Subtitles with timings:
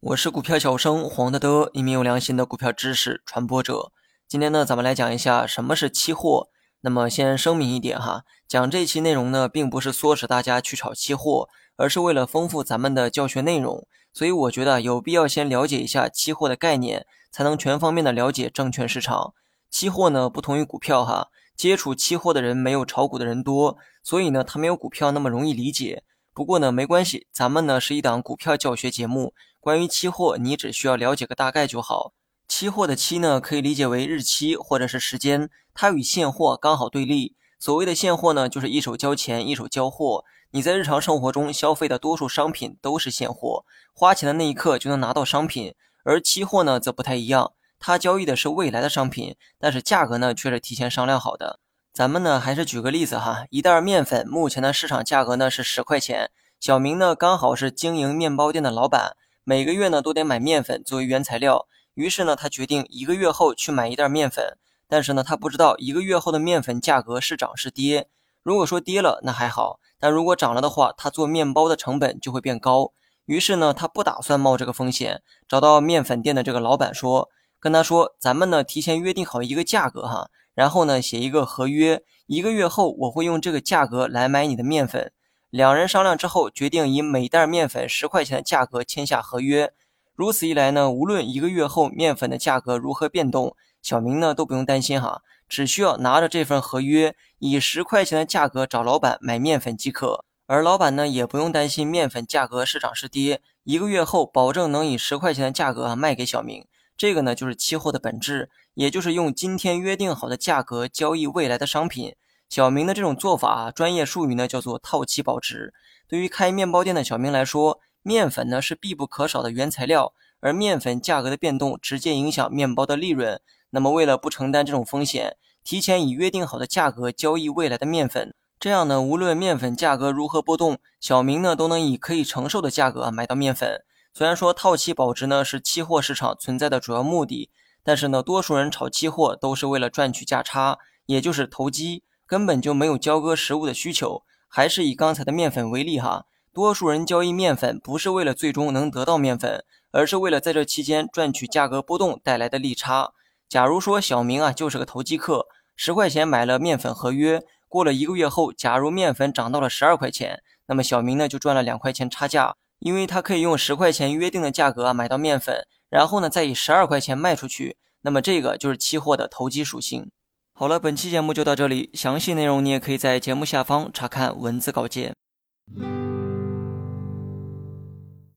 [0.00, 3.92] 我是股票小生黄德德，一名有良心的股票知识传播者。
[4.26, 6.48] 今天呢，咱们来讲一下什么是期货。
[6.80, 13.86] 那么先声明一点哈，讲这期内容呢，并不是唆使大家去炒期货，而是为了丰富咱们的教学内容。
[14.12, 19.34] 所以我觉得有必要先了解一下期货的概念，才能全方面的了解证券市场。
[19.70, 26.04] 期货呢，不同于股票哈，接触期货的人没有炒股的人多，所以呢，它没有股票那么容易理解。
[26.38, 32.12] 不过呢，没关系，咱们呢是一档股票教学节目，关于期货，你只需要了解个大概就好。
[32.46, 37.34] 期货的期呢，可以理解为日期或者是时间，它与现货刚好对立。
[37.58, 40.24] 所谓的现货呢，就是一手交钱，一手交货。
[40.52, 45.74] 你在日常生活中消费的多数商品都是现货，花钱的那一刻就能拿到商品。
[46.04, 51.58] 而期货呢，则不太一样，它交易的是未来的商品，但是价格呢，却是提前商量好的。
[51.98, 56.30] 咱们呢，还是举个例子哈，一袋面粉目前的市场价格呢是十块钱，
[56.60, 61.66] 小明呢刚好是经营面包店的老板，每个月呢都得买面粉作为原材料。
[61.94, 64.56] 于是呢，他决定一个月后去买一袋面粉，
[64.88, 68.08] 但是呢，他不知道一个月后的面粉价格是涨是跌。
[68.44, 72.92] 如果说跌了，那还好；但如果涨了的话，他做面包的成本就会变高。
[73.24, 85.12] 于是呢，他不打算冒这个风险，找到面粉店的这个老板说，跟他说：“咱们呢提前约定好一个价格哈，然后呢写一个合约，一个月后我会用这个价格来买你的面粉。”
[85.50, 89.72] 两人商量之后，决定以每袋面粉十块钱的价格签下合约。
[90.16, 100.24] 如此一来呢，无论一个月后面粉的价格如何变动，小明呢都不用担心哈，只需要拿着这份合约，以十块钱的价格找老板买面粉即可。
[100.48, 106.66] 而老板呢也不用担心面粉价格是涨是跌，一个月后保证能以十块钱的价格卖给小明。
[106.98, 112.16] 这个呢就是期货的本质，也就是用今天约定好的价格交易未来的商品。
[112.48, 115.72] 小明的这种做法，专业术语呢叫做套期保值。
[116.08, 123.40] 对于开面包店的小明来说，面粉呢是必不可少的原材料，而面粉价格的变动直接影响面包的利润。
[123.70, 133.84] 那么，为了不承担这种风险，提前以约定好的价格交易未来的面粉，这样呢，无论面粉价格如何波动，小明呢都能以可以承受的价格买到面粉。
[134.18, 137.52] 虽然说套期保值呢是期货市场存在的主要目的，
[137.84, 144.24] 但是呢，多数人炒期货都是为了赚取价差，也就是投机，根本就没有交割实物的需求。
[144.48, 146.24] 还是以刚才的面粉为例哈。
[146.52, 153.12] 多数人交易面粉不是为了最终能得到面粉，而是为了在这期间赚取价格波动带来的利差。
[153.48, 155.46] 假如说小明啊就是个投机客，
[155.76, 167.76] 十块钱买了面粉合约，过了一个月后，假如面粉涨到了十二块钱，那么小明呢就赚了两块钱差价，因为他可以用十块钱约定的价格买到面粉，然后呢再以十二块钱卖出去。
[168.02, 170.10] 那么这个就是期货的投机属性。
[170.54, 175.14] 好了，本期节目就到这里，详细内容你也可以在节目下方查看文字稿件。